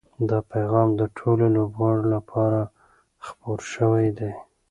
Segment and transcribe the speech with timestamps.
[0.29, 2.59] دا پیغام د ټولو لوبغاړو لپاره
[3.25, 4.31] خپور شوی دی.